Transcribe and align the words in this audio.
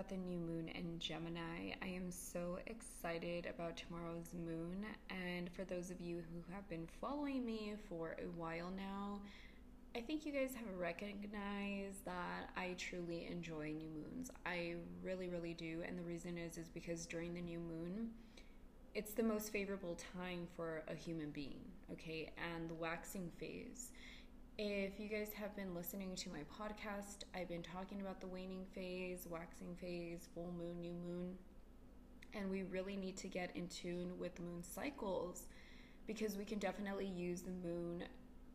about 0.00 0.08
the 0.08 0.16
new 0.16 0.38
moon 0.38 0.66
in 0.68 0.98
Gemini. 0.98 1.74
I 1.82 1.86
am 1.88 2.10
so 2.10 2.58
excited 2.66 3.46
about 3.54 3.76
tomorrow's 3.76 4.32
moon, 4.32 4.86
and 5.10 5.50
for 5.52 5.64
those 5.64 5.90
of 5.90 6.00
you 6.00 6.22
who 6.32 6.54
have 6.54 6.66
been 6.70 6.88
following 7.02 7.44
me 7.44 7.74
for 7.86 8.16
a 8.18 8.30
while 8.40 8.70
now, 8.74 9.20
I 9.94 10.00
think 10.00 10.24
you 10.24 10.32
guys 10.32 10.54
have 10.54 10.78
recognized 10.78 12.02
that 12.06 12.48
I 12.56 12.76
truly 12.78 13.28
enjoy 13.30 13.74
new 13.76 13.90
moons. 13.90 14.30
I 14.46 14.76
really, 15.02 15.28
really 15.28 15.52
do, 15.52 15.82
and 15.86 15.98
the 15.98 16.02
reason 16.02 16.38
is 16.38 16.56
is 16.56 16.70
because 16.70 17.04
during 17.04 17.34
the 17.34 17.42
new 17.42 17.58
moon, 17.58 18.08
it's 18.94 19.12
the 19.12 19.22
most 19.22 19.52
favorable 19.52 19.98
time 20.16 20.48
for 20.56 20.82
a 20.88 20.94
human 20.94 21.28
being, 21.28 21.60
okay? 21.92 22.30
And 22.54 22.70
the 22.70 22.74
waxing 22.74 23.30
phase 23.38 23.90
if 24.62 25.00
you 25.00 25.08
guys 25.08 25.32
have 25.32 25.56
been 25.56 25.74
listening 25.74 26.14
to 26.16 26.28
my 26.28 26.40
podcast, 26.40 27.24
I've 27.34 27.48
been 27.48 27.62
talking 27.62 28.02
about 28.02 28.20
the 28.20 28.26
waning 28.26 28.66
phase, 28.74 29.26
waxing 29.26 29.74
phase, 29.80 30.28
full 30.34 30.52
moon, 30.58 30.82
new 30.82 30.92
moon, 30.92 31.34
and 32.34 32.50
we 32.50 32.64
really 32.64 32.94
need 32.94 33.16
to 33.18 33.28
get 33.28 33.56
in 33.56 33.68
tune 33.68 34.18
with 34.18 34.34
the 34.34 34.42
moon 34.42 34.62
cycles 34.62 35.46
because 36.06 36.36
we 36.36 36.44
can 36.44 36.58
definitely 36.58 37.06
use 37.06 37.40
the 37.40 37.52
moon 37.66 38.04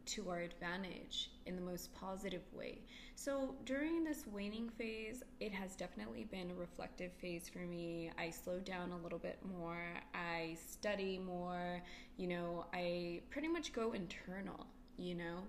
to 0.05 0.29
our 0.29 0.41
advantage 0.41 1.31
in 1.47 1.55
the 1.55 1.61
most 1.63 1.91
positive 1.95 2.43
way. 2.53 2.83
So 3.15 3.55
during 3.65 4.03
this 4.03 4.27
waning 4.27 4.69
phase, 4.69 5.23
it 5.39 5.53
has 5.53 5.75
definitely 5.75 6.25
been 6.25 6.51
a 6.51 6.53
reflective 6.55 7.13
phase 7.13 7.49
for 7.49 7.65
me. 7.65 8.11
I 8.15 8.29
slow 8.29 8.59
down 8.59 8.91
a 8.91 8.97
little 8.97 9.17
bit 9.17 9.39
more, 9.57 9.81
I 10.13 10.55
study 10.69 11.17
more, 11.17 11.81
you 12.17 12.27
know, 12.27 12.67
I 12.75 13.21
pretty 13.31 13.47
much 13.47 13.73
go 13.73 13.93
internal, 13.93 14.67
you 14.99 15.15
know 15.15 15.39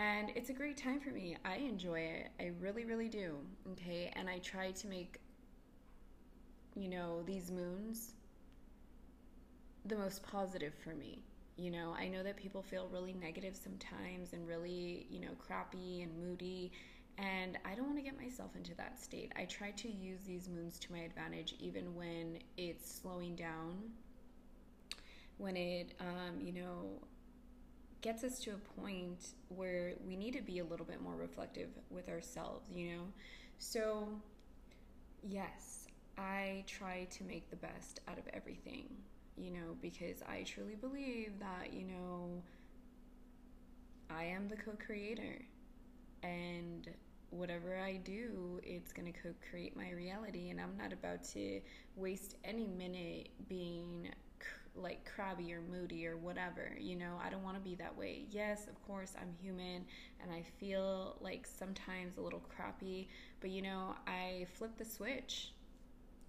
and 0.00 0.32
it's 0.34 0.48
a 0.48 0.54
great 0.54 0.78
time 0.78 0.98
for 0.98 1.10
me. 1.10 1.36
I 1.44 1.56
enjoy 1.56 2.00
it. 2.00 2.28
I 2.40 2.52
really, 2.58 2.86
really 2.86 3.08
do. 3.08 3.36
Okay. 3.72 4.10
And 4.16 4.30
I 4.30 4.38
try 4.38 4.70
to 4.70 4.86
make, 4.86 5.20
you 6.74 6.88
know, 6.88 7.22
these 7.26 7.50
moons 7.50 8.14
the 9.84 9.96
most 9.96 10.22
positive 10.22 10.72
for 10.82 10.94
me. 10.94 11.22
You 11.58 11.70
know, 11.70 11.94
I 11.98 12.08
know 12.08 12.22
that 12.22 12.36
people 12.36 12.62
feel 12.62 12.88
really 12.90 13.12
negative 13.12 13.54
sometimes 13.54 14.32
and 14.32 14.48
really, 14.48 15.06
you 15.10 15.20
know, 15.20 15.32
crappy 15.38 16.00
and 16.00 16.16
moody. 16.18 16.72
And 17.18 17.58
I 17.66 17.74
don't 17.74 17.84
want 17.84 17.98
to 17.98 18.02
get 18.02 18.18
myself 18.18 18.56
into 18.56 18.74
that 18.76 18.98
state. 18.98 19.32
I 19.36 19.44
try 19.44 19.70
to 19.72 19.90
use 19.90 20.20
these 20.26 20.48
moons 20.48 20.78
to 20.78 20.92
my 20.92 21.00
advantage 21.00 21.54
even 21.60 21.94
when 21.94 22.38
it's 22.56 22.90
slowing 22.90 23.36
down, 23.36 23.76
when 25.36 25.58
it, 25.58 25.92
um, 26.00 26.40
you 26.40 26.52
know, 26.54 27.02
gets 28.00 28.24
us 28.24 28.38
to 28.40 28.50
a 28.52 28.80
point 28.80 29.34
where 29.48 29.94
we 30.06 30.16
need 30.16 30.34
to 30.34 30.42
be 30.42 30.58
a 30.58 30.64
little 30.64 30.86
bit 30.86 31.02
more 31.02 31.16
reflective 31.16 31.68
with 31.90 32.08
ourselves, 32.08 32.68
you 32.74 32.92
know? 32.92 33.02
So, 33.58 34.08
yes, 35.22 35.86
I 36.16 36.64
try 36.66 37.06
to 37.10 37.24
make 37.24 37.50
the 37.50 37.56
best 37.56 38.00
out 38.08 38.18
of 38.18 38.24
everything, 38.32 38.88
you 39.36 39.50
know, 39.50 39.76
because 39.82 40.22
I 40.28 40.42
truly 40.44 40.74
believe 40.74 41.32
that, 41.40 41.72
you 41.72 41.84
know, 41.84 42.42
I 44.10 44.24
am 44.24 44.48
the 44.48 44.56
co 44.56 44.72
creator. 44.84 45.42
And 46.22 46.88
whatever 47.30 47.78
I 47.78 47.96
do, 47.96 48.60
it's 48.62 48.92
going 48.92 49.10
to 49.12 49.18
co 49.18 49.30
create 49.50 49.76
my 49.76 49.90
reality. 49.90 50.50
And 50.50 50.60
I'm 50.60 50.76
not 50.76 50.92
about 50.92 51.24
to 51.32 51.60
waste 51.96 52.36
any 52.44 52.66
minute 52.66 53.28
being 53.48 54.10
like 54.74 55.08
crabby 55.14 55.52
or 55.52 55.60
moody 55.60 56.06
or 56.06 56.16
whatever. 56.16 56.72
You 56.78 56.96
know, 56.96 57.18
I 57.24 57.30
don't 57.30 57.42
want 57.42 57.56
to 57.56 57.62
be 57.62 57.74
that 57.76 57.96
way. 57.96 58.26
Yes, 58.30 58.66
of 58.68 58.80
course, 58.86 59.14
I'm 59.20 59.32
human 59.40 59.84
and 60.22 60.30
I 60.32 60.42
feel 60.58 61.16
like 61.20 61.46
sometimes 61.46 62.16
a 62.16 62.20
little 62.20 62.42
crappy, 62.54 63.08
but 63.40 63.50
you 63.50 63.62
know, 63.62 63.94
I 64.06 64.46
flip 64.54 64.76
the 64.78 64.84
switch. 64.84 65.52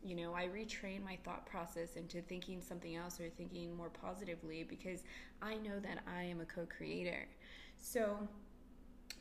You 0.04 0.16
know, 0.16 0.34
I 0.34 0.48
retrain 0.48 1.04
my 1.04 1.18
thought 1.24 1.46
process 1.46 1.96
into 1.96 2.22
thinking 2.22 2.62
something 2.62 2.96
else 2.96 3.20
or 3.20 3.30
thinking 3.30 3.76
more 3.76 3.90
positively 3.90 4.64
because 4.64 5.04
I 5.44 5.56
know 5.56 5.80
that 5.80 6.00
I 6.08 6.24
am 6.24 6.42
a 6.42 6.46
co 6.46 6.66
creator. 6.66 7.28
So, 7.78 8.28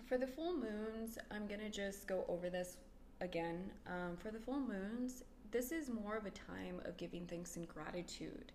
for 0.07 0.17
the 0.17 0.27
full 0.27 0.55
moons, 0.55 1.19
I'm 1.31 1.47
going 1.47 1.61
to 1.61 1.69
just 1.69 2.07
go 2.07 2.25
over 2.29 2.49
this 2.49 2.79
again. 3.21 3.71
Um, 3.87 4.17
for 4.17 4.31
the 4.31 4.39
full 4.39 4.59
moons, 4.59 5.23
this 5.51 5.71
is 5.71 5.91
more 5.91 6.17
of 6.17 6.25
a 6.25 6.31
time 6.31 6.81
of 6.85 6.97
giving 6.97 7.27
thanks 7.27 7.57
and 7.57 7.69
gratitude 7.69 8.53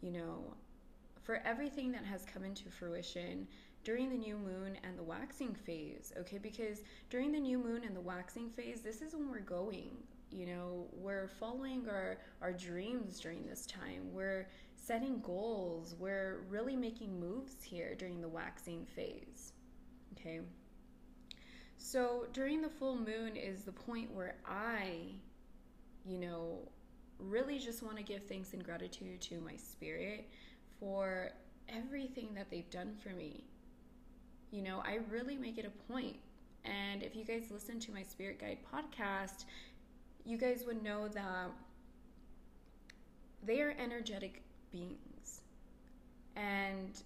you 0.00 0.12
know, 0.12 0.54
for 1.22 1.42
everything 1.44 1.92
that 1.92 2.04
has 2.04 2.24
come 2.24 2.44
into 2.44 2.70
fruition 2.70 3.46
during 3.84 4.10
the 4.10 4.16
new 4.16 4.36
moon 4.36 4.76
and 4.82 4.98
the 4.98 5.02
waxing 5.02 5.54
phase, 5.54 6.12
okay? 6.18 6.38
Because 6.38 6.82
during 7.10 7.32
the 7.32 7.40
new 7.40 7.58
moon 7.58 7.82
and 7.84 7.94
the 7.94 8.00
waxing 8.00 8.50
phase, 8.50 8.80
this 8.80 9.02
is 9.02 9.14
when 9.14 9.30
we're 9.30 9.40
going. 9.40 9.90
You 10.30 10.46
know, 10.46 10.86
we're 10.92 11.28
following 11.40 11.88
our, 11.88 12.18
our 12.42 12.52
dreams 12.52 13.18
during 13.20 13.46
this 13.46 13.66
time. 13.66 14.12
We're 14.12 14.46
setting 14.76 15.20
goals. 15.20 15.94
We're 15.98 16.40
really 16.48 16.76
making 16.76 17.18
moves 17.18 17.62
here 17.62 17.94
during 17.94 18.20
the 18.20 18.28
waxing 18.28 18.84
phase, 18.84 19.52
okay? 20.12 20.40
So 21.78 22.26
during 22.32 22.60
the 22.60 22.68
full 22.68 22.96
moon 22.96 23.36
is 23.36 23.62
the 23.62 23.72
point 23.72 24.12
where 24.12 24.36
I, 24.46 25.12
you 26.04 26.18
know, 26.18 26.68
really 27.18 27.58
just 27.58 27.82
want 27.82 27.96
to 27.96 28.02
give 28.02 28.22
thanks 28.24 28.52
and 28.52 28.64
gratitude 28.64 29.20
to 29.22 29.40
my 29.40 29.56
spirit 29.56 30.28
for 30.78 31.30
everything 31.68 32.28
that 32.34 32.50
they've 32.50 32.70
done 32.70 32.94
for 33.02 33.10
me. 33.10 33.44
You 34.50 34.62
know, 34.62 34.82
I 34.84 35.00
really 35.10 35.36
make 35.36 35.58
it 35.58 35.66
a 35.66 35.92
point. 35.92 36.16
And 36.64 37.02
if 37.02 37.14
you 37.14 37.24
guys 37.24 37.44
listen 37.50 37.78
to 37.80 37.92
my 37.92 38.02
Spirit 38.02 38.40
Guide 38.40 38.58
podcast, 38.72 39.44
you 40.24 40.36
guys 40.36 40.64
would 40.66 40.82
know 40.82 41.08
that 41.08 41.50
they 43.44 43.60
are 43.60 43.74
energetic 43.78 44.42
beings. 44.72 45.40
And 46.36 47.02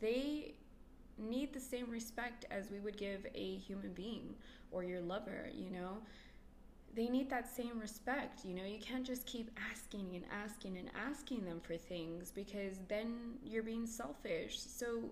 they 0.00 0.54
need 1.18 1.52
the 1.52 1.60
same 1.60 1.90
respect 1.90 2.46
as 2.50 2.70
we 2.70 2.80
would 2.80 2.96
give 2.96 3.26
a 3.34 3.56
human 3.56 3.92
being 3.92 4.34
or 4.70 4.84
your 4.84 5.00
lover, 5.00 5.48
you 5.52 5.70
know? 5.70 5.98
They 6.94 7.08
need 7.08 7.30
that 7.30 7.48
same 7.48 7.78
respect. 7.80 8.44
You 8.44 8.54
know, 8.54 8.64
you 8.64 8.78
can't 8.78 9.06
just 9.06 9.26
keep 9.26 9.50
asking 9.70 10.10
and 10.14 10.24
asking 10.30 10.76
and 10.76 10.90
asking 11.08 11.44
them 11.44 11.60
for 11.60 11.76
things 11.76 12.30
because 12.30 12.78
then 12.88 13.34
you're 13.44 13.62
being 13.62 13.86
selfish. 13.86 14.58
So 14.58 15.10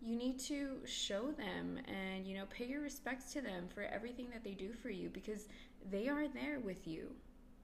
you 0.00 0.14
need 0.14 0.38
to 0.40 0.78
show 0.84 1.32
them 1.32 1.78
and, 1.88 2.26
you 2.26 2.36
know, 2.36 2.44
pay 2.50 2.66
your 2.66 2.80
respects 2.80 3.32
to 3.32 3.40
them 3.40 3.66
for 3.74 3.82
everything 3.82 4.28
that 4.32 4.44
they 4.44 4.52
do 4.52 4.72
for 4.72 4.90
you 4.90 5.08
because 5.08 5.48
they 5.90 6.08
are 6.08 6.28
there 6.28 6.60
with 6.60 6.86
you. 6.86 7.10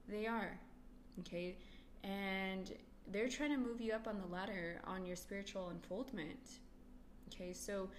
They 0.09 0.27
are. 0.27 0.59
Okay? 1.21 1.55
And 2.03 2.73
they're 3.11 3.29
trying 3.29 3.51
to 3.51 3.57
move 3.57 3.79
you 3.79 3.93
up 3.93 4.07
on 4.07 4.19
the 4.19 4.33
ladder 4.33 4.81
on 4.85 5.05
your 5.05 5.15
spiritual 5.15 5.69
unfoldment. 5.69 6.59
Okay? 7.33 7.53
So 7.53 7.89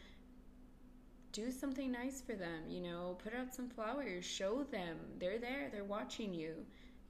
do 1.34 1.50
something 1.50 1.90
nice 1.90 2.22
for 2.22 2.34
them, 2.36 2.62
you 2.68 2.80
know, 2.80 3.18
put 3.22 3.34
out 3.34 3.52
some 3.52 3.68
flowers, 3.68 4.24
show 4.24 4.62
them 4.70 4.96
they're 5.18 5.38
there, 5.38 5.68
they're 5.70 5.82
watching 5.82 6.32
you, 6.32 6.54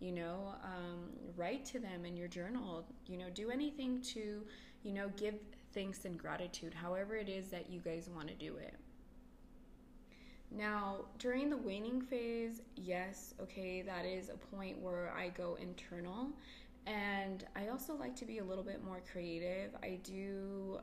you 0.00 0.12
know, 0.12 0.54
um, 0.64 1.10
write 1.36 1.64
to 1.66 1.78
them 1.78 2.06
in 2.06 2.16
your 2.16 2.26
journal, 2.26 2.86
you 3.06 3.18
know, 3.18 3.28
do 3.34 3.50
anything 3.50 4.00
to, 4.00 4.42
you 4.82 4.92
know, 4.92 5.10
give 5.18 5.34
thanks 5.74 6.06
and 6.06 6.18
gratitude, 6.18 6.72
however 6.72 7.14
it 7.14 7.28
is 7.28 7.48
that 7.48 7.70
you 7.70 7.80
guys 7.80 8.08
want 8.14 8.26
to 8.28 8.34
do 8.34 8.56
it. 8.56 8.74
Now, 10.50 11.04
during 11.18 11.50
the 11.50 11.58
waning 11.58 12.00
phase, 12.00 12.62
yes, 12.76 13.34
okay, 13.42 13.82
that 13.82 14.06
is 14.06 14.30
a 14.30 14.56
point 14.56 14.80
where 14.80 15.12
I 15.14 15.28
go 15.28 15.58
internal. 15.60 16.28
And 16.86 17.44
I 17.56 17.68
also 17.68 17.94
like 17.94 18.16
to 18.16 18.24
be 18.24 18.38
a 18.38 18.44
little 18.44 18.64
bit 18.64 18.82
more 18.82 19.02
creative. 19.10 19.74
I 19.82 19.98
do 20.02 20.78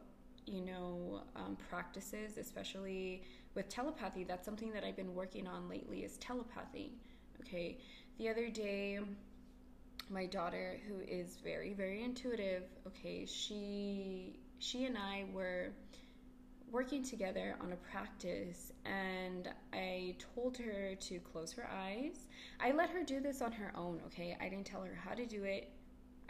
you 0.45 0.62
know 0.62 1.21
um, 1.36 1.57
practices 1.69 2.38
especially 2.38 3.24
with 3.56 3.68
telepathy 3.69 4.24
that's 4.24 4.45
something 4.45 4.71
that 4.71 4.83
i've 4.83 4.95
been 4.95 5.13
working 5.13 5.48
on 5.48 5.68
lately 5.69 6.03
is 6.03 6.18
telepathy 6.18 6.94
okay 7.39 7.77
the 8.18 8.30
other 8.30 8.50
day 8.50 9.00
my 10.09 10.25
daughter 10.25 10.80
who 10.88 11.00
is 11.00 11.38
very 11.44 11.74
very 11.74 12.03
intuitive 12.03 12.63
okay 12.88 13.25
she 13.25 14.39
she 14.59 14.86
and 14.86 14.98
i 14.98 15.25
were 15.33 15.71
working 16.71 17.03
together 17.03 17.56
on 17.59 17.74
a 17.74 17.75
practice 17.75 18.71
and 18.86 19.50
I 19.74 20.15
told 20.33 20.57
her 20.57 20.95
to 20.95 21.19
close 21.19 21.51
her 21.53 21.69
eyes. 21.69 22.27
I 22.62 22.71
let 22.71 22.89
her 22.92 23.03
do 23.03 23.19
this 23.19 23.42
on 23.42 23.51
her 23.51 23.74
own, 23.75 24.00
okay? 24.07 24.38
I 24.39 24.48
didn't 24.48 24.65
tell 24.65 24.81
her 24.81 24.95
how 24.95 25.13
to 25.13 25.25
do 25.25 25.44
it. 25.44 25.69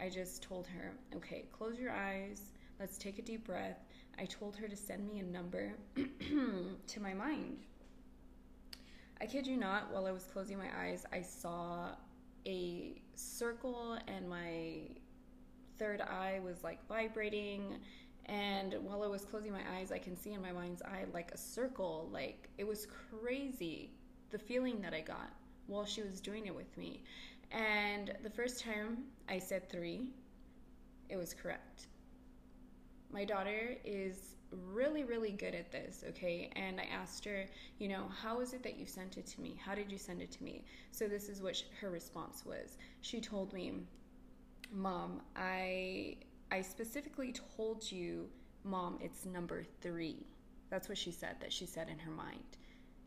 I 0.00 0.08
just 0.08 0.42
told 0.42 0.66
her, 0.66 0.92
okay, 1.16 1.44
close 1.52 1.78
your 1.78 1.92
eyes. 1.92 2.42
Let's 2.80 2.98
take 2.98 3.20
a 3.20 3.22
deep 3.22 3.46
breath. 3.46 3.84
I 4.18 4.24
told 4.26 4.56
her 4.56 4.68
to 4.68 4.76
send 4.76 5.06
me 5.08 5.20
a 5.20 5.22
number 5.24 5.72
to 5.96 7.00
my 7.00 7.14
mind. 7.14 7.58
I 9.20 9.26
kid 9.26 9.46
you 9.46 9.56
not, 9.56 9.92
while 9.92 10.06
I 10.06 10.12
was 10.12 10.24
closing 10.24 10.58
my 10.58 10.68
eyes, 10.76 11.06
I 11.12 11.22
saw 11.22 11.90
a 12.46 13.00
circle 13.14 13.98
and 14.08 14.28
my 14.28 14.80
third 15.78 16.00
eye 16.00 16.40
was 16.44 16.62
like 16.64 16.86
vibrating 16.88 17.78
And 18.26 18.74
while 18.84 19.02
I 19.02 19.08
was 19.08 19.24
closing 19.24 19.52
my 19.52 19.62
eyes, 19.76 19.92
I 19.92 19.98
can 19.98 20.16
see 20.16 20.32
in 20.32 20.42
my 20.42 20.52
mind's 20.52 20.82
eye 20.82 21.04
like 21.12 21.32
a 21.32 21.38
circle. 21.38 22.08
Like 22.12 22.48
it 22.58 22.66
was 22.66 22.86
crazy 22.86 23.92
the 24.30 24.38
feeling 24.38 24.80
that 24.82 24.94
I 24.94 25.00
got 25.00 25.32
while 25.66 25.84
she 25.84 26.02
was 26.02 26.20
doing 26.20 26.46
it 26.46 26.54
with 26.54 26.76
me. 26.76 27.02
And 27.50 28.14
the 28.22 28.30
first 28.30 28.60
time 28.60 29.04
I 29.28 29.38
said 29.38 29.68
three, 29.70 30.08
it 31.08 31.16
was 31.16 31.34
correct. 31.34 31.88
My 33.12 33.24
daughter 33.24 33.76
is 33.84 34.34
really, 34.72 35.04
really 35.04 35.32
good 35.32 35.54
at 35.54 35.70
this, 35.70 36.04
okay? 36.08 36.50
And 36.56 36.80
I 36.80 36.84
asked 36.84 37.24
her, 37.24 37.46
you 37.78 37.88
know, 37.88 38.04
how 38.22 38.40
is 38.40 38.52
it 38.52 38.62
that 38.62 38.78
you 38.78 38.86
sent 38.86 39.16
it 39.16 39.26
to 39.28 39.40
me? 39.40 39.58
How 39.62 39.74
did 39.74 39.90
you 39.90 39.98
send 39.98 40.20
it 40.20 40.30
to 40.32 40.44
me? 40.44 40.64
So 40.90 41.08
this 41.08 41.28
is 41.28 41.42
what 41.42 41.62
her 41.80 41.90
response 41.90 42.44
was. 42.44 42.76
She 43.00 43.20
told 43.20 43.52
me, 43.52 43.72
Mom, 44.72 45.20
I 45.36 46.16
I 46.50 46.60
specifically 46.62 47.34
told 47.56 47.90
you, 47.90 48.28
Mom, 48.64 48.98
it's 49.00 49.24
number 49.26 49.64
three. 49.80 50.26
That's 50.70 50.88
what 50.88 50.98
she 50.98 51.10
said, 51.10 51.36
that 51.40 51.52
she 51.52 51.66
said 51.66 51.88
in 51.88 51.98
her 51.98 52.10
mind. 52.10 52.56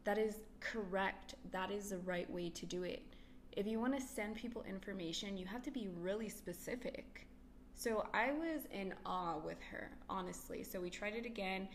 That 0.04 0.18
is 0.18 0.38
correct. 0.60 1.36
That 1.52 1.72
is 1.72 1.90
the 1.90 1.98
right 2.00 2.30
way 2.30 2.50
to 2.50 2.66
do 2.66 2.84
it. 2.84 3.04
If 3.52 3.66
you 3.66 3.80
want 3.80 3.96
to 3.96 4.02
send 4.02 4.36
people 4.36 4.64
information, 4.64 5.38
you 5.38 5.46
have 5.46 5.64
to 5.64 5.72
be 5.72 5.90
really 6.00 6.30
specific. 6.30 7.28
So 7.76 8.08
I 8.14 8.32
was 8.32 8.62
in 8.72 8.94
awe 9.06 9.38
with 9.38 9.62
her, 9.72 9.92
honestly. 10.10 10.64
So 10.64 10.80
we 10.80 10.90
tried 10.90 11.16
it 11.16 11.26
again. 11.26 11.68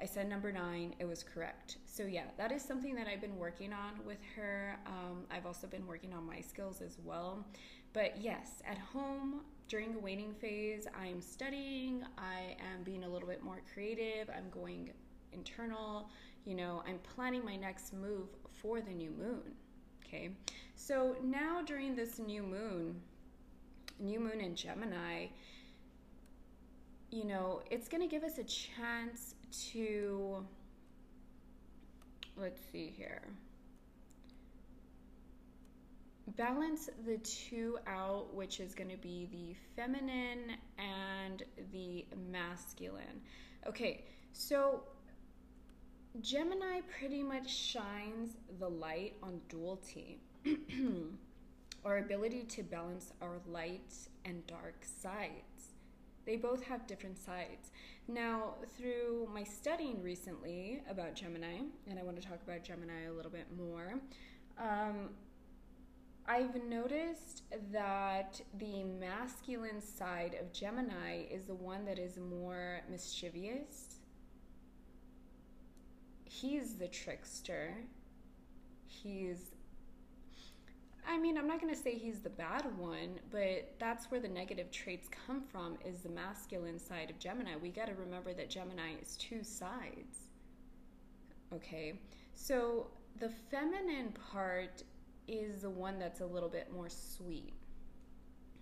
I 0.00 0.04
said 0.04 0.28
number 0.28 0.52
nine, 0.52 0.94
it 1.00 1.06
was 1.06 1.24
correct. 1.24 1.78
So, 1.86 2.04
yeah, 2.04 2.26
that 2.36 2.52
is 2.52 2.62
something 2.62 2.94
that 2.94 3.08
I've 3.08 3.20
been 3.20 3.36
working 3.36 3.72
on 3.72 4.04
with 4.06 4.18
her. 4.36 4.78
Um, 4.86 5.24
I've 5.30 5.44
also 5.44 5.66
been 5.66 5.86
working 5.86 6.12
on 6.12 6.24
my 6.24 6.40
skills 6.40 6.80
as 6.80 6.98
well. 7.02 7.44
But 7.92 8.20
yes, 8.20 8.62
at 8.64 8.78
home 8.78 9.40
during 9.68 9.92
the 9.92 9.98
waning 9.98 10.34
phase, 10.34 10.86
I'm 10.94 11.20
studying, 11.20 12.04
I 12.16 12.56
am 12.72 12.84
being 12.84 13.04
a 13.04 13.08
little 13.08 13.28
bit 13.28 13.42
more 13.42 13.60
creative, 13.72 14.30
I'm 14.34 14.48
going 14.50 14.90
internal, 15.32 16.08
you 16.44 16.54
know, 16.54 16.82
I'm 16.86 16.98
planning 16.98 17.44
my 17.44 17.56
next 17.56 17.92
move 17.92 18.28
for 18.62 18.80
the 18.80 18.92
new 18.92 19.10
moon. 19.10 19.42
Okay, 20.04 20.30
so 20.74 21.16
now 21.22 21.60
during 21.62 21.94
this 21.94 22.18
new 22.18 22.42
moon, 22.42 23.00
new 23.98 24.20
moon 24.20 24.40
in 24.40 24.54
Gemini, 24.54 25.26
you 27.10 27.24
know, 27.24 27.62
it's 27.70 27.88
going 27.88 28.02
to 28.02 28.08
give 28.08 28.22
us 28.22 28.38
a 28.38 28.44
chance 28.44 29.34
to, 29.72 30.44
let's 32.36 32.60
see 32.70 32.92
here, 32.96 33.22
balance 36.36 36.90
the 37.06 37.16
two 37.18 37.78
out, 37.86 38.34
which 38.34 38.60
is 38.60 38.74
going 38.74 38.90
to 38.90 38.96
be 38.96 39.28
the 39.32 39.54
feminine 39.74 40.56
and 40.78 41.42
the 41.72 42.04
masculine. 42.30 43.22
Okay, 43.66 44.04
so 44.32 44.82
Gemini 46.20 46.80
pretty 46.98 47.22
much 47.22 47.48
shines 47.48 48.36
the 48.58 48.68
light 48.68 49.14
on 49.22 49.40
duality. 49.48 50.18
our 51.88 51.98
ability 51.98 52.42
to 52.42 52.62
balance 52.62 53.12
our 53.22 53.40
light 53.46 53.94
and 54.26 54.46
dark 54.46 54.84
sides. 54.84 55.72
They 56.26 56.36
both 56.36 56.62
have 56.64 56.86
different 56.86 57.18
sides. 57.18 57.72
Now, 58.06 58.54
through 58.76 59.28
my 59.32 59.42
studying 59.42 60.02
recently 60.02 60.82
about 60.90 61.14
Gemini, 61.14 61.60
and 61.88 61.98
I 61.98 62.02
want 62.02 62.20
to 62.20 62.28
talk 62.28 62.40
about 62.46 62.62
Gemini 62.62 63.06
a 63.08 63.12
little 63.12 63.30
bit 63.30 63.46
more, 63.56 63.94
um, 64.58 65.08
I've 66.26 66.62
noticed 66.64 67.44
that 67.72 68.38
the 68.58 68.84
masculine 68.84 69.80
side 69.80 70.36
of 70.38 70.52
Gemini 70.52 71.22
is 71.30 71.46
the 71.46 71.54
one 71.54 71.86
that 71.86 71.98
is 71.98 72.18
more 72.18 72.82
mischievous. 72.90 73.96
He's 76.24 76.74
the 76.74 76.88
trickster. 76.88 77.74
He's 78.86 79.52
I 81.08 81.16
mean, 81.16 81.38
I'm 81.38 81.48
not 81.48 81.58
going 81.58 81.74
to 81.74 81.80
say 81.80 81.94
he's 81.94 82.20
the 82.20 82.28
bad 82.28 82.66
one, 82.76 83.18
but 83.30 83.72
that's 83.78 84.10
where 84.10 84.20
the 84.20 84.28
negative 84.28 84.70
traits 84.70 85.08
come 85.26 85.40
from 85.40 85.78
is 85.82 86.02
the 86.02 86.10
masculine 86.10 86.78
side 86.78 87.08
of 87.08 87.18
Gemini. 87.18 87.56
We 87.56 87.70
got 87.70 87.86
to 87.86 87.94
remember 87.94 88.34
that 88.34 88.50
Gemini 88.50 88.92
is 89.00 89.16
two 89.16 89.42
sides. 89.42 90.28
Okay? 91.54 91.98
So, 92.34 92.88
the 93.20 93.30
feminine 93.50 94.14
part 94.30 94.82
is 95.26 95.62
the 95.62 95.70
one 95.70 95.98
that's 95.98 96.20
a 96.20 96.26
little 96.26 96.50
bit 96.50 96.70
more 96.70 96.90
sweet. 96.90 97.54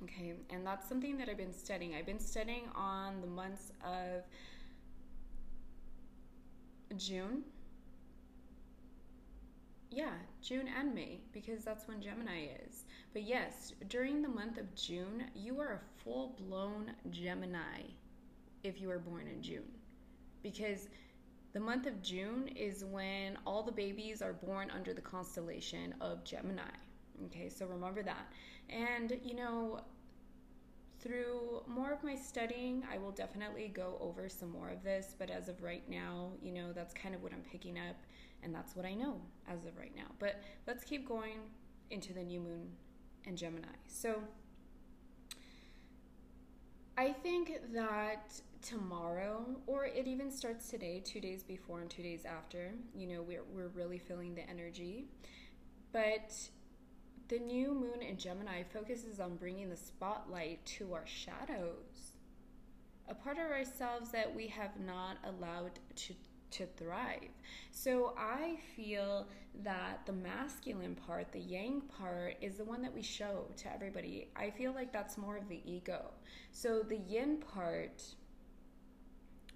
Okay? 0.05 0.35
And 0.51 0.65
that's 0.65 0.89
something 0.89 1.19
that 1.19 1.29
I've 1.29 1.37
been 1.37 1.53
studying. 1.53 1.97
I've 1.97 2.07
been 2.07 2.21
studying 2.21 2.69
on 2.77 3.21
the 3.21 3.27
months 3.27 3.73
of 3.85 4.23
June 6.97 7.43
yeah, 9.97 10.13
June 10.43 10.69
and 10.79 10.95
May, 10.95 11.21
because 11.33 11.65
that's 11.65 11.89
when 11.89 12.03
Gemini 12.03 12.49
is. 12.69 12.85
But 13.15 13.23
yes, 13.23 13.73
during 13.89 14.21
the 14.21 14.29
month 14.29 14.59
of 14.59 14.75
June, 14.75 15.25
you 15.35 15.59
are 15.59 15.73
a 15.73 16.03
full 16.05 16.37
blown 16.39 16.93
Gemini 17.11 17.81
if 18.63 18.79
you 18.79 18.91
are 18.91 18.99
born 18.99 19.27
in 19.27 19.41
June. 19.41 19.73
Because 20.43 20.89
the 21.55 21.61
month 21.61 21.87
of 21.87 22.03
June 22.03 22.49
is 22.49 22.85
when 22.85 23.39
all 23.47 23.63
the 23.63 23.73
babies 23.73 24.21
are 24.21 24.35
born 24.35 24.71
under 24.71 24.93
the 24.93 25.01
constellation 25.01 25.95
of 26.03 26.23
Gemini. 26.25 26.63
Okay, 27.25 27.49
so 27.49 27.65
remember 27.65 28.03
that. 28.03 28.27
And, 28.69 29.19
you 29.25 29.35
know, 29.35 29.81
through 31.01 31.63
more 31.67 31.91
of 31.91 32.05
my 32.05 32.17
studying, 32.17 32.83
I 32.93 32.99
will 32.99 33.13
definitely 33.13 33.69
go 33.69 33.97
over 33.99 34.29
some 34.29 34.51
more 34.51 34.69
of 34.69 34.83
this, 34.83 35.15
but 35.19 35.31
as 35.31 35.49
of 35.49 35.63
right 35.63 35.89
now, 35.89 36.33
you 36.43 36.53
know, 36.53 36.75
that's 36.75 36.93
kind 36.93 37.15
of 37.15 37.23
what 37.23 37.33
I'm 37.33 37.45
picking 37.51 37.79
up 37.79 37.97
and 38.43 38.55
that's 38.55 38.77
what 38.77 38.87
I 38.87 38.95
know 38.95 39.21
as 39.49 39.65
of 39.65 39.77
right 39.77 39.95
now. 39.97 40.09
But 40.19 40.43
let's 40.67 40.85
keep 40.85 41.09
going 41.09 41.39
into 41.91 42.13
the 42.13 42.23
new 42.23 42.41
moon 42.41 42.69
and 43.27 43.37
Gemini. 43.37 43.67
So 43.87 44.21
I 46.99 47.13
think 47.13 47.61
that 47.75 48.41
tomorrow, 48.63 49.45
or 49.67 49.85
it 49.87 50.07
even 50.07 50.31
starts 50.31 50.69
today, 50.69 51.03
two 51.05 51.21
days 51.21 51.43
before 51.43 51.81
and 51.81 51.91
two 51.91 52.03
days 52.03 52.25
after, 52.25 52.73
you 52.95 53.07
know, 53.07 53.23
we're, 53.23 53.45
we're 53.53 53.69
really 53.69 53.99
feeling 53.99 54.35
the 54.35 54.49
energy. 54.49 55.07
But 55.93 56.35
the 57.29 57.39
new 57.39 57.75
moon 57.75 58.03
in 58.03 58.17
Gemini 58.17 58.63
focuses 58.63 59.21
on 59.21 59.37
bringing 59.37 59.69
the 59.69 59.77
spotlight 59.77 60.65
to 60.67 60.95
our 60.95 61.07
shadows, 61.07 62.13
a 63.09 63.15
part 63.15 63.39
of 63.39 63.51
ourselves 63.51 64.11
that 64.11 64.35
we 64.35 64.47
have 64.49 64.79
not 64.85 65.19
allowed 65.25 65.79
to 65.97 66.15
to 66.53 66.67
thrive. 66.77 67.31
So 67.71 68.15
I 68.19 68.59
feel 68.75 69.27
that 69.63 70.01
the 70.07 70.13
masculine 70.13 70.95
part, 70.95 71.33
the 71.33 71.41
yang 71.41 71.83
part, 71.83 72.37
is 72.41 72.57
the 72.57 72.65
one 72.65 72.83
that 72.83 72.95
we 72.95 73.03
show 73.03 73.47
to 73.57 73.73
everybody. 73.73 74.29
I 74.37 74.51
feel 74.51 74.73
like 74.73 74.93
that's 74.93 75.17
more 75.17 75.37
of 75.37 75.49
the 75.49 75.61
ego. 75.65 76.11
So 76.53 76.83
the 76.83 76.99
yin 76.99 77.39
part 77.39 78.03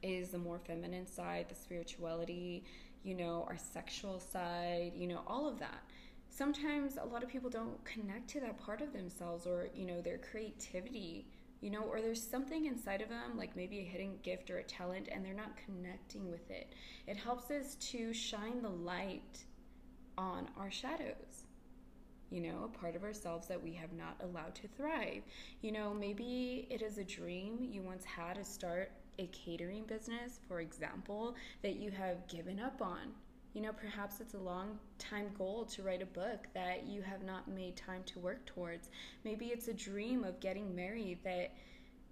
is 0.03 0.31
the 0.31 0.39
more 0.39 0.59
feminine 0.59 1.07
side, 1.07 1.47
the 1.49 1.55
spirituality, 1.55 2.65
you 3.03 3.15
know, 3.15 3.45
our 3.49 3.59
sexual 3.59 4.21
side, 4.21 4.93
you 4.95 5.07
know, 5.07 5.23
all 5.27 5.49
of 5.49 5.59
that. 5.59 5.83
Sometimes 6.31 6.97
a 6.97 7.05
lot 7.05 7.23
of 7.23 7.29
people 7.29 7.51
don't 7.51 7.83
connect 7.85 8.29
to 8.31 8.41
that 8.41 8.59
part 8.59 8.81
of 8.81 8.93
themselves 8.93 9.47
or, 9.47 9.69
you 9.75 9.85
know, 9.85 10.01
their 10.01 10.19
creativity 10.19 11.27
you 11.61 11.71
know, 11.71 11.83
or 11.83 12.01
there's 12.01 12.23
something 12.23 12.67
inside 12.67 13.03
of 13.03 13.09
them, 13.09 13.37
like 13.37 13.55
maybe 13.57 13.81
a 13.81 13.85
hidden 13.85 14.19
gift 14.23 14.51
or 14.51 14.59
a 14.59 14.63
talent, 14.63 15.09
and 15.13 15.25
they're 15.25 15.35
not 15.35 15.57
connecting 15.65 16.31
with 16.31 16.51
it. 16.51 16.73
It 17.07 17.17
helps 17.17 17.51
us 17.51 17.75
to 17.77 18.13
shine 18.13 18.63
the 18.63 18.69
light 18.69 19.45
on 20.17 20.49
our 20.59 20.71
shadows, 20.71 21.45
you 22.31 22.41
know, 22.41 22.65
a 22.65 22.79
part 22.79 22.97
of 22.97 23.05
ourselves 23.05 23.49
that 23.49 23.63
we 23.63 23.73
have 23.73 23.93
not 23.93 24.17
allowed 24.23 24.55
to 24.57 24.69
thrive. 24.69 25.23
You 25.61 25.73
know, 25.73 25.93
maybe 25.93 26.67
it 26.71 26.83
is 26.83 26.99
a 26.99 27.05
dream 27.05 27.59
you 27.71 27.83
once 27.83 28.05
had 28.05 28.37
to 28.37 28.45
start 28.45 28.93
a 29.19 29.27
catering 29.27 29.85
business, 29.85 30.41
for 30.49 30.61
example, 30.61 31.35
that 31.63 31.77
you 31.77 31.91
have 31.91 32.27
given 32.27 32.59
up 32.59 32.81
on 32.81 33.13
you 33.53 33.61
know, 33.61 33.73
perhaps 33.73 34.21
it's 34.21 34.35
a 34.35 34.39
long 34.39 34.79
time 34.99 35.31
goal 35.37 35.65
to 35.65 35.83
write 35.83 36.03
a 36.03 36.07
book 36.07 36.47
that 36.55 36.87
you 36.87 37.03
have 37.03 37.25
not 37.25 37.49
made 37.49 37.77
time 37.77 38.03
to 38.07 38.19
work 38.21 38.45
towards. 38.47 38.91
Maybe 39.25 39.47
it's 39.47 39.69
a 39.69 39.75
dream 39.75 40.25
of 40.25 40.39
getting 40.41 40.75
married 40.75 41.19
that, 41.25 41.53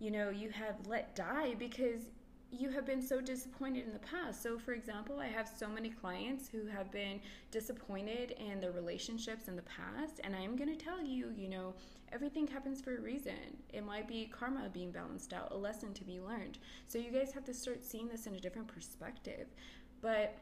you 0.01 0.11
know, 0.11 0.31
you 0.31 0.51
have 0.51 0.75
let 0.87 1.15
die 1.15 1.55
because 1.55 2.11
you 2.51 2.71
have 2.71 2.87
been 2.87 3.03
so 3.03 3.21
disappointed 3.21 3.87
in 3.87 3.93
the 3.93 3.99
past. 3.99 4.43
So, 4.43 4.59
for 4.59 4.73
example, 4.73 5.21
I 5.21 5.27
have 5.27 5.49
so 5.49 5.69
many 5.69 5.91
clients 5.91 6.49
who 6.49 6.67
have 6.67 6.91
been 6.91 7.21
disappointed 7.51 8.33
in 8.33 8.61
their 8.61 8.73
relationships 8.73 9.49
in 9.49 9.57
the 9.57 9.63
past, 9.63 10.21
and 10.25 10.35
I'm 10.35 10.57
going 10.57 10.75
to 10.75 10.85
tell 10.85 11.01
you, 11.01 11.33
you 11.37 11.49
know, 11.49 11.75
everything 12.11 12.47
happens 12.47 12.81
for 12.81 12.97
a 12.97 13.01
reason. 13.01 13.35
It 13.73 13.85
might 13.85 14.09
be 14.09 14.31
karma 14.33 14.71
being 14.73 14.91
balanced 14.91 15.35
out, 15.35 15.53
a 15.53 15.57
lesson 15.57 15.93
to 15.93 16.05
be 16.05 16.21
learned. 16.21 16.59
So, 16.87 16.99
you 16.99 17.11
guys 17.11 17.33
have 17.33 17.45
to 17.45 17.55
start 17.55 17.85
seeing 17.85 18.09
this 18.09 18.27
in 18.27 18.35
a 18.35 18.41
different 18.41 18.69
perspective. 18.69 19.49
But 20.01 20.39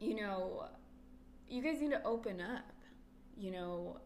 you 0.00 0.14
know, 0.14 0.66
you 1.48 1.62
guys 1.62 1.80
need 1.80 1.90
to 1.90 2.04
open 2.04 2.40
up. 2.40 2.72
You 3.36 3.52
know, 3.52 4.00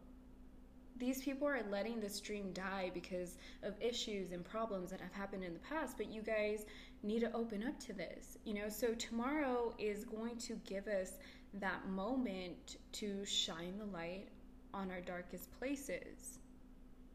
these 0.97 1.21
people 1.21 1.47
are 1.47 1.61
letting 1.69 1.99
this 1.99 2.19
dream 2.19 2.51
die 2.53 2.91
because 2.93 3.37
of 3.63 3.73
issues 3.81 4.31
and 4.31 4.43
problems 4.45 4.91
that 4.91 5.01
have 5.01 5.11
happened 5.11 5.43
in 5.43 5.53
the 5.53 5.59
past, 5.59 5.97
but 5.97 6.11
you 6.11 6.21
guys 6.21 6.65
need 7.01 7.19
to 7.21 7.33
open 7.33 7.63
up 7.63 7.79
to 7.81 7.93
this. 7.93 8.37
You 8.45 8.53
know, 8.53 8.69
so 8.69 8.93
tomorrow 8.93 9.73
is 9.77 10.05
going 10.05 10.37
to 10.37 10.55
give 10.65 10.87
us 10.87 11.13
that 11.55 11.87
moment 11.89 12.77
to 12.93 13.25
shine 13.25 13.77
the 13.77 13.85
light 13.85 14.27
on 14.73 14.89
our 14.91 15.01
darkest 15.01 15.51
places. 15.59 16.39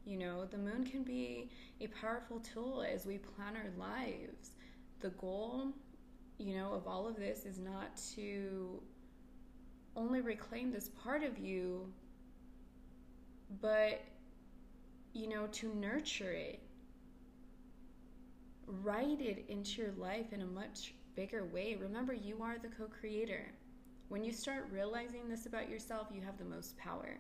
You 0.05 0.17
know, 0.17 0.45
the 0.45 0.59
moon 0.59 0.85
can 0.85 1.03
be 1.03 1.51
a 1.81 1.87
powerful 1.89 2.41
tool 2.41 2.83
as 2.83 3.07
we 3.07 3.19
plan 3.19 3.57
our 3.57 3.71
lives. 3.79 4.51
The 5.01 5.11
goal, 5.11 5.73
you 6.39 6.57
know, 6.57 6.73
of 6.73 6.87
all 6.87 7.07
of 7.07 7.17
this 7.17 7.45
is 7.45 7.59
not 7.59 7.97
to 8.15 8.81
only 9.97 10.21
reclaim 10.21 10.71
this 10.71 10.91
part 11.03 11.25
of 11.25 11.39
you 11.39 11.93
but 13.61 14.03
you 15.13 15.29
know 15.29 15.47
to 15.49 15.75
nurture 15.75 16.33
it. 16.33 16.61
Write 18.67 19.21
it 19.21 19.47
into 19.49 19.83
your 19.83 19.93
life 19.93 20.33
in 20.33 20.43
a 20.43 20.47
much 20.47 20.95
bigger 21.17 21.47
way. 21.47 21.77
Remember 21.81 22.13
you 22.13 22.43
are 22.43 22.59
the 22.59 22.69
co-creator. 22.69 23.51
When 24.09 24.23
you 24.23 24.33
start 24.33 24.69
realizing 24.71 25.29
this 25.29 25.47
about 25.47 25.69
yourself 25.69 26.09
you 26.15 26.21
have 26.21 26.39
the 26.39 26.45
most 26.45 26.77
power. 26.77 27.19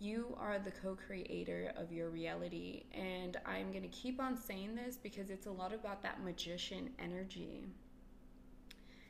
You 0.00 0.36
are 0.38 0.58
the 0.58 0.72
co-creator 0.72 1.72
of 1.76 1.92
your 1.92 2.10
reality. 2.10 2.84
And 2.92 3.36
i'm 3.46 3.70
going 3.70 3.82
to 3.82 3.88
keep 3.88 4.20
on 4.20 4.36
saying 4.36 4.74
this 4.74 4.96
because 4.96 5.30
it's 5.30 5.46
a 5.46 5.52
lot 5.52 5.72
about 5.72 6.02
that 6.02 6.24
magician 6.24 6.90
energy 6.98 7.64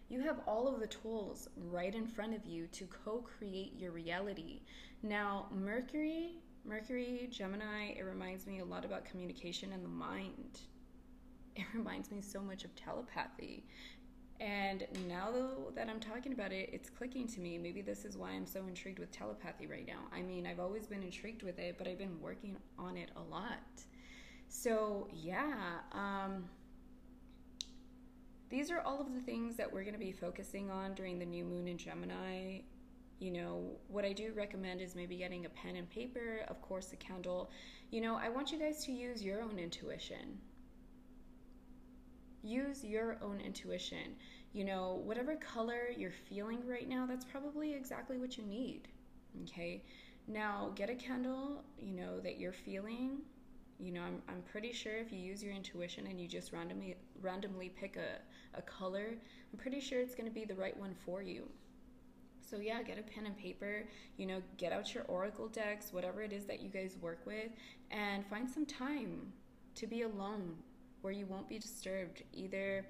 you 0.09 0.21
have 0.21 0.41
all 0.47 0.69
of 0.69 0.81
the 0.81 0.87
tools 0.87 1.49
right 1.57 1.95
in 1.95 2.07
front 2.07 2.35
of 2.35 2.45
you 2.45 2.67
to 2.69 2.87
co 2.87 3.19
create 3.19 3.73
your 3.79 3.93
reality. 3.93 4.61
Now, 5.03 5.47
Mercury, 5.51 6.37
Mercury, 6.65 7.29
Gemini, 7.31 7.93
it 7.97 8.03
reminds 8.03 8.47
me 8.47 8.61
a 8.61 8.65
lot 8.65 8.85
about 8.85 9.05
communication 9.05 9.73
and 9.73 9.85
the 9.85 9.89
mind. 9.89 10.61
It 11.57 11.67
reminds 11.73 12.11
me 12.11 12.21
so 12.21 12.41
much 12.41 12.65
of 12.65 12.75
telepathy. 12.75 13.65
And 14.41 14.87
now 15.09 15.29
that 15.77 15.89
I'm 15.89 16.01
talking 16.01 16.33
about 16.33 16.51
it, 16.51 16.71
it's 16.73 16.91
clicking 16.91 17.29
to 17.29 17.41
me. 17.41 17.59
Maybe 17.59 17.81
this 17.81 18.05
is 18.05 18.17
why 18.17 18.31
I'm 18.31 18.47
so 18.47 18.67
intrigued 18.67 18.99
with 18.99 19.13
telepathy 19.13 19.69
right 19.69 19.87
now. 19.87 20.01
I 20.13 20.23
mean, 20.23 20.47
I've 20.49 20.59
always 20.59 20.89
been 20.89 21.05
intrigued 21.05 21.45
with 21.45 21.61
it, 21.61 21.77
but 21.79 21.87
I've 21.87 21.99
been 21.99 22.21
working 22.21 22.57
on 22.77 22.97
it 22.97 23.11
a 23.17 23.23
lot. 23.33 23.61
So, 24.49 25.07
yeah, 25.13 25.79
um, 25.93 26.49
these 28.55 28.71
are 28.71 28.81
all 28.81 29.01
of 29.01 29.13
the 29.13 29.21
things 29.21 29.57
that 29.57 29.73
we're 29.73 29.83
going 29.83 29.95
to 29.95 29.99
be 29.99 30.13
focusing 30.13 30.71
on 30.71 30.95
during 30.95 31.19
the 31.19 31.27
new 31.27 31.45
moon 31.45 31.69
in 31.69 31.77
Gemini 31.77 32.61
you 33.19 33.31
know, 33.31 33.65
what 33.89 34.05
I 34.05 34.13
do 34.13 34.33
recommend 34.35 34.81
is 34.81 34.95
maybe 34.95 35.17
getting 35.17 35.47
a 35.47 35.49
pen 35.49 35.77
and 35.77 35.89
paper, 35.89 36.41
of 36.49 36.61
course, 36.61 36.93
a 36.93 36.97
candle. 36.97 37.51
You 37.91 38.01
know, 38.01 38.17
I 38.17 38.29
want 38.29 38.51
you 38.53 38.59
guys 38.59 38.85
to 38.85 38.93
use 38.93 39.23
your 39.23 39.41
own 39.41 39.59
intuition. 39.59 40.39
Use 42.43 42.85
your 42.85 43.17
own 43.23 43.41
intuition. 43.41 44.17
You 44.53 44.65
know, 44.65 45.01
whatever 45.05 45.37
color 45.37 45.89
you're 45.97 46.13
feeling 46.29 46.61
right 46.67 46.89
now, 46.89 47.07
that's 47.07 47.25
probably 47.25 47.73
exactly 47.73 48.19
what 48.19 48.37
you 48.37 48.45
need. 48.45 48.89
Okay? 49.45 49.83
Now, 50.27 50.73
get 50.75 50.91
a 50.91 50.95
candle, 50.95 51.65
you 51.79 51.95
know, 51.95 52.21
that 52.21 52.39
you're 52.39 52.53
feeling. 52.53 53.19
You 53.79 53.93
know, 53.93 54.03
I'm, 54.03 54.23
I'm 54.29 54.43
pretty 54.51 54.73
sure 54.73 54.97
if 54.97 55.13
you 55.13 55.19
use 55.19 55.43
your 55.43 55.53
intuition 55.53 56.07
and 56.07 56.21
you 56.21 56.29
just 56.29 56.53
randomly 56.53 56.97
randomly 57.21 57.71
pick 57.71 57.97
a, 57.97 58.57
a 58.57 58.63
color, 58.63 59.15
I'm 59.53 59.59
pretty 59.59 59.81
sure 59.81 60.01
it's 60.01 60.15
going 60.15 60.29
to 60.29 60.35
be 60.35 60.45
the 60.45 60.55
right 60.55 60.77
one 60.77 60.95
for 61.05 61.23
you. 61.23 61.49
So, 62.49 62.59
yeah, 62.59 62.83
get 62.83 62.99
a 62.99 63.03
pen 63.03 63.27
and 63.27 63.37
paper, 63.37 63.85
you 64.17 64.27
know, 64.27 64.43
get 64.59 64.73
out 64.73 64.95
your 64.95 65.05
oracle 65.05 65.49
decks, 65.49 65.93
whatever 65.93 66.23
it 66.23 66.33
is 66.33 66.45
that 66.45 66.61
you 66.61 66.69
guys 66.69 66.97
work 67.01 67.21
with, 67.25 67.51
and 67.91 68.25
find 68.27 68.49
some 68.49 68.67
time 68.67 69.33
to 69.77 69.87
be 69.87 70.03
alone 70.03 70.55
where 71.01 71.13
you 71.13 71.27
won't 71.27 71.49
be 71.49 71.59
disturbed 71.59 72.23
either 72.33 72.87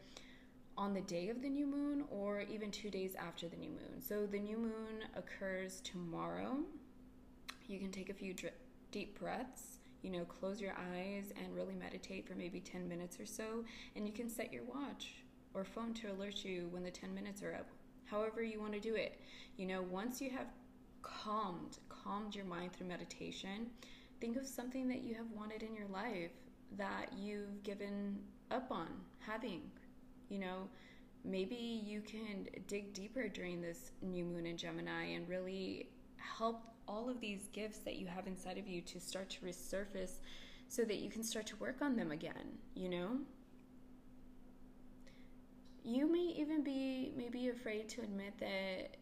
on 0.76 0.92
the 0.92 1.00
day 1.02 1.28
of 1.28 1.40
the 1.40 1.48
new 1.48 1.66
moon 1.66 2.04
or 2.10 2.40
even 2.42 2.70
two 2.70 2.90
days 2.90 3.14
after 3.14 3.48
the 3.48 3.56
new 3.56 3.70
moon. 3.70 4.00
So, 4.00 4.26
the 4.26 4.40
new 4.40 4.58
moon 4.58 5.04
occurs 5.16 5.80
tomorrow. 5.80 6.58
You 7.68 7.78
can 7.78 7.92
take 7.92 8.10
a 8.10 8.14
few 8.14 8.34
dri- 8.34 8.50
deep 8.90 9.18
breaths 9.18 9.78
you 10.04 10.10
know, 10.10 10.24
close 10.24 10.60
your 10.60 10.74
eyes 10.92 11.32
and 11.42 11.54
really 11.54 11.74
meditate 11.74 12.28
for 12.28 12.34
maybe 12.34 12.60
10 12.60 12.86
minutes 12.88 13.18
or 13.18 13.26
so. 13.26 13.64
And 13.96 14.06
you 14.06 14.12
can 14.12 14.28
set 14.28 14.52
your 14.52 14.64
watch 14.64 15.14
or 15.54 15.64
phone 15.64 15.94
to 15.94 16.12
alert 16.12 16.44
you 16.44 16.68
when 16.70 16.84
the 16.84 16.90
10 16.90 17.14
minutes 17.14 17.42
are 17.42 17.54
up 17.54 17.66
however 18.04 18.42
you 18.42 18.60
want 18.60 18.72
to 18.72 18.80
do 18.80 18.94
it. 18.94 19.18
You 19.56 19.66
know, 19.66 19.82
once 19.82 20.20
you 20.20 20.30
have 20.30 20.46
calmed, 21.02 21.78
calmed 21.88 22.34
your 22.34 22.44
mind 22.44 22.72
through 22.72 22.86
meditation, 22.86 23.70
think 24.20 24.36
of 24.36 24.46
something 24.46 24.88
that 24.88 25.02
you 25.02 25.14
have 25.14 25.30
wanted 25.34 25.62
in 25.62 25.74
your 25.74 25.88
life 25.88 26.32
that 26.76 27.10
you've 27.16 27.62
given 27.62 28.18
up 28.50 28.70
on 28.70 28.88
having. 29.18 29.62
You 30.28 30.38
know, 30.38 30.68
maybe 31.24 31.54
you 31.56 32.00
can 32.00 32.46
dig 32.66 32.92
deeper 32.92 33.28
during 33.28 33.60
this 33.60 33.92
new 34.02 34.24
moon 34.24 34.46
in 34.46 34.56
Gemini 34.56 35.14
and 35.14 35.28
really 35.28 35.88
help 36.16 36.73
all 36.86 37.08
of 37.08 37.20
these 37.20 37.48
gifts 37.52 37.78
that 37.78 37.96
you 37.96 38.06
have 38.06 38.26
inside 38.26 38.58
of 38.58 38.66
you 38.66 38.80
to 38.82 39.00
start 39.00 39.30
to 39.30 39.44
resurface 39.44 40.18
so 40.68 40.82
that 40.82 40.96
you 40.96 41.10
can 41.10 41.22
start 41.22 41.46
to 41.46 41.56
work 41.56 41.82
on 41.82 41.96
them 41.96 42.10
again, 42.10 42.58
you 42.74 42.88
know? 42.88 43.18
you 45.84 46.10
may 46.10 46.34
even 46.38 46.64
be 46.64 47.12
maybe 47.16 47.50
afraid 47.50 47.88
to 47.90 48.00
admit 48.00 48.32
that 48.40 48.96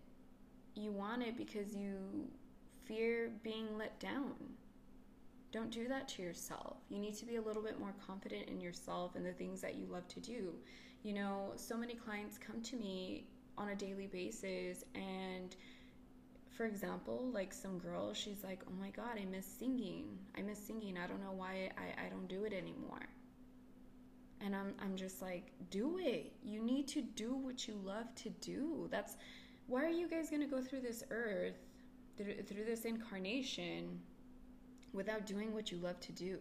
you 0.75 0.91
want 0.91 1.23
it 1.23 1.37
because 1.37 1.75
you 1.75 1.97
fear 2.85 3.31
being 3.45 3.79
let 3.79 3.99
down. 4.01 4.35
Don't 5.53 5.71
do 5.71 5.87
that 5.87 6.09
to 6.09 6.23
yourself. 6.23 6.79
You 6.89 6.99
need 6.99 7.15
to 7.19 7.27
be 7.27 7.37
a 7.37 7.41
little 7.41 7.63
bit 7.63 7.79
more 7.79 7.95
confident 8.05 8.49
in 8.49 8.61
yourself 8.61 9.15
and 9.15 9.25
the 9.25 9.33
things 9.33 9.61
that 9.61 9.77
you 9.77 9.87
love 9.87 10.09
to 10.09 10.21
do. 10.21 10.55
You 11.05 11.13
know, 11.13 11.53
so 11.57 11.77
many 11.77 11.95
clients 11.95 12.37
come 12.39 12.61
to 12.63 12.77
me 12.77 13.27
on 13.57 13.69
a 13.69 13.77
daily 13.77 14.07
basis 14.07 14.83
and 14.95 15.55
for 16.57 16.67
example, 16.67 17.31
like 17.33 17.53
some 17.53 17.79
girl, 17.79 18.15
she's 18.15 18.45
like, 18.45 18.61
"Oh 18.69 18.75
my 18.81 18.91
god, 18.91 19.19
I 19.21 19.25
miss 19.25 19.47
singing. 19.47 20.19
I 20.37 20.43
miss 20.43 20.59
singing. 20.59 20.97
I 20.99 21.07
don't 21.07 21.21
know 21.21 21.33
why 21.35 21.71
I, 21.77 22.07
I 22.07 22.09
don't 22.09 22.29
do 22.29 22.45
it 22.45 22.53
anymore." 22.53 23.09
and 24.45 24.55
I'm 24.57 24.75
I'm 24.83 24.97
just 24.97 25.23
like, 25.23 25.53
do 25.71 25.99
it. 25.99 26.33
You 26.43 26.63
need 26.63 26.89
to 26.89 27.03
do 27.03 27.35
what 27.35 27.69
you 27.69 27.75
love 27.85 28.15
to 28.17 28.31
do. 28.31 28.89
That's 28.91 29.17
why 29.67 29.85
are 29.85 29.91
you 29.91 30.09
guys 30.09 30.29
going 30.31 30.43
to 30.43 30.49
go 30.49 30.61
through 30.61 30.81
this 30.81 31.05
earth 31.11 31.57
through, 32.17 32.43
through 32.43 32.65
this 32.65 32.85
incarnation 32.85 34.01
without 34.93 35.27
doing 35.27 35.55
what 35.55 35.71
you 35.71 35.79
love 35.79 36.01
to 36.01 36.13
do? 36.13 36.39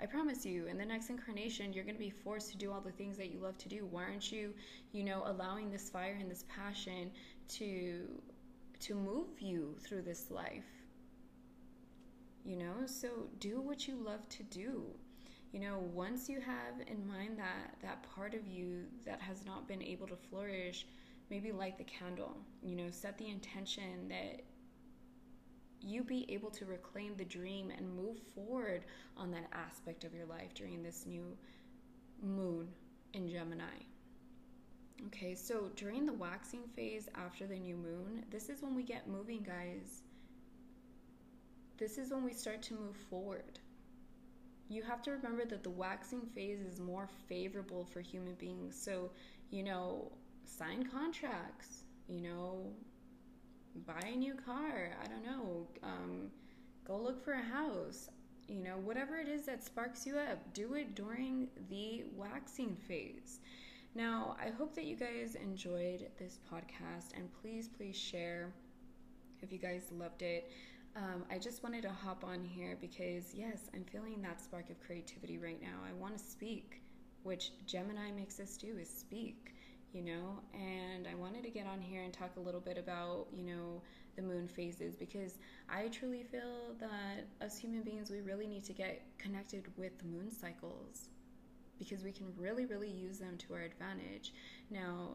I 0.00 0.06
promise 0.06 0.46
you, 0.46 0.66
in 0.66 0.78
the 0.78 0.84
next 0.84 1.10
incarnation, 1.10 1.72
you're 1.72 1.84
going 1.84 1.94
to 1.94 2.00
be 2.00 2.10
forced 2.10 2.50
to 2.52 2.56
do 2.56 2.72
all 2.72 2.80
the 2.80 2.90
things 2.92 3.16
that 3.18 3.30
you 3.30 3.38
love 3.40 3.58
to 3.58 3.68
do. 3.68 3.86
Why 3.90 4.04
aren't 4.04 4.32
you, 4.32 4.52
you 4.92 5.04
know, 5.04 5.22
allowing 5.26 5.70
this 5.70 5.90
fire 5.90 6.16
and 6.18 6.30
this 6.30 6.44
passion 6.48 7.10
to 7.50 8.08
to 8.82 8.94
move 8.94 9.40
you 9.40 9.76
through 9.80 10.02
this 10.02 10.30
life? 10.30 10.64
You 12.44 12.56
know, 12.56 12.86
so 12.86 13.08
do 13.38 13.60
what 13.60 13.86
you 13.86 13.96
love 13.96 14.28
to 14.30 14.42
do 14.42 14.84
you 15.52 15.60
know 15.60 15.84
once 15.92 16.30
you 16.30 16.40
have 16.40 16.80
in 16.86 17.06
mind 17.06 17.38
that 17.38 17.76
that 17.82 18.02
part 18.14 18.32
of 18.32 18.46
you 18.46 18.84
that 19.04 19.20
has 19.20 19.44
not 19.44 19.68
been 19.68 19.82
able 19.82 20.06
to 20.06 20.16
flourish 20.16 20.86
maybe 21.28 21.52
light 21.52 21.76
the 21.76 21.84
candle 21.84 22.38
you 22.62 22.74
know 22.74 22.90
set 22.90 23.18
the 23.18 23.28
intention 23.28 24.08
that 24.08 24.40
you 25.84 26.02
be 26.02 26.24
able 26.28 26.50
to 26.50 26.64
reclaim 26.64 27.16
the 27.16 27.24
dream 27.24 27.70
and 27.76 27.96
move 27.96 28.18
forward 28.34 28.84
on 29.16 29.30
that 29.30 29.48
aspect 29.52 30.04
of 30.04 30.14
your 30.14 30.26
life 30.26 30.54
during 30.54 30.82
this 30.82 31.06
new 31.06 31.36
moon 32.22 32.68
in 33.14 33.28
Gemini. 33.28 33.91
Okay, 35.06 35.34
so 35.34 35.70
during 35.76 36.06
the 36.06 36.12
waxing 36.12 36.62
phase 36.74 37.08
after 37.14 37.46
the 37.46 37.58
new 37.58 37.76
moon, 37.76 38.24
this 38.30 38.48
is 38.48 38.62
when 38.62 38.74
we 38.74 38.82
get 38.82 39.08
moving, 39.08 39.42
guys. 39.42 40.02
This 41.76 41.98
is 41.98 42.10
when 42.10 42.24
we 42.24 42.32
start 42.32 42.62
to 42.62 42.74
move 42.74 42.96
forward 43.10 43.58
you 44.72 44.82
have 44.82 45.02
to 45.02 45.10
remember 45.10 45.44
that 45.44 45.62
the 45.62 45.70
waxing 45.70 46.22
phase 46.34 46.60
is 46.60 46.80
more 46.80 47.06
favorable 47.28 47.84
for 47.84 48.00
human 48.00 48.34
beings. 48.34 48.74
So, 48.80 49.10
you 49.50 49.62
know, 49.62 50.10
sign 50.46 50.88
contracts, 50.88 51.84
you 52.08 52.22
know, 52.22 52.72
buy 53.86 54.00
a 54.06 54.16
new 54.16 54.34
car, 54.34 54.90
I 55.02 55.06
don't 55.08 55.24
know, 55.24 55.66
um, 55.82 56.30
go 56.86 56.96
look 56.96 57.22
for 57.22 57.32
a 57.32 57.42
house, 57.42 58.08
you 58.48 58.60
know, 58.60 58.78
whatever 58.82 59.16
it 59.16 59.28
is 59.28 59.44
that 59.44 59.62
sparks 59.62 60.06
you 60.06 60.16
up, 60.16 60.38
do 60.54 60.72
it 60.74 60.94
during 60.94 61.48
the 61.68 62.04
waxing 62.16 62.74
phase. 62.88 63.40
Now, 63.94 64.36
I 64.40 64.50
hope 64.50 64.74
that 64.74 64.84
you 64.84 64.96
guys 64.96 65.34
enjoyed 65.34 66.08
this 66.18 66.38
podcast 66.50 67.12
and 67.14 67.28
please, 67.42 67.68
please 67.68 67.96
share 67.96 68.52
if 69.42 69.52
you 69.52 69.58
guys 69.58 69.90
loved 69.92 70.22
it. 70.22 70.50
Um, 70.96 71.24
I 71.30 71.38
just 71.38 71.62
wanted 71.62 71.82
to 71.82 71.90
hop 71.90 72.24
on 72.24 72.44
here 72.44 72.76
because, 72.80 73.34
yes, 73.34 73.68
I'm 73.74 73.84
feeling 73.84 74.20
that 74.22 74.40
spark 74.40 74.70
of 74.70 74.80
creativity 74.80 75.38
right 75.38 75.60
now. 75.60 75.78
I 75.88 75.92
want 75.94 76.16
to 76.16 76.22
speak, 76.22 76.82
which 77.22 77.52
Gemini 77.66 78.10
makes 78.12 78.40
us 78.40 78.56
do 78.56 78.76
is 78.78 78.88
speak. 78.88 79.54
you 79.92 80.02
know? 80.02 80.40
And 80.54 81.06
I 81.06 81.14
wanted 81.14 81.42
to 81.44 81.50
get 81.50 81.66
on 81.66 81.80
here 81.80 82.02
and 82.02 82.12
talk 82.12 82.36
a 82.36 82.40
little 82.40 82.60
bit 82.60 82.78
about, 82.78 83.26
you 83.32 83.44
know, 83.44 83.82
the 84.16 84.22
moon 84.22 84.48
phases 84.48 84.96
because 84.96 85.38
I 85.68 85.88
truly 85.88 86.22
feel 86.22 86.74
that 86.80 87.26
us 87.44 87.56
human 87.58 87.82
beings, 87.82 88.10
we 88.10 88.20
really 88.20 88.46
need 88.46 88.64
to 88.64 88.72
get 88.72 89.02
connected 89.18 89.66
with 89.76 89.98
the 89.98 90.04
moon 90.04 90.30
cycles 90.30 91.08
because 91.82 92.04
we 92.04 92.12
can 92.12 92.32
really, 92.36 92.66
really 92.66 92.90
use 92.90 93.18
them 93.18 93.36
to 93.38 93.54
our 93.54 93.62
advantage. 93.62 94.32
Now, 94.70 95.10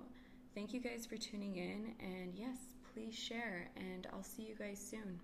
thank 0.53 0.73
you 0.73 0.79
guys 0.79 1.05
for 1.05 1.17
tuning 1.17 1.57
in, 1.57 1.93
and 1.99 2.33
yes, 2.35 2.57
please 2.93 3.15
share, 3.15 3.69
and 3.75 4.07
I'll 4.11 4.23
see 4.23 4.43
you 4.43 4.55
guys 4.55 4.79
soon. 4.79 5.19